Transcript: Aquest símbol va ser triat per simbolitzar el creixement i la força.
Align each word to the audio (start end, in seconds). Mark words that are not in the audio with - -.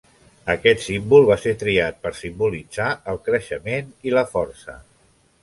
Aquest 0.51 0.79
símbol 0.85 1.27
va 1.31 1.37
ser 1.43 1.53
triat 1.63 1.99
per 2.07 2.13
simbolitzar 2.21 2.89
el 3.15 3.21
creixement 3.29 3.95
i 4.11 4.17
la 4.19 4.27
força. 4.35 4.81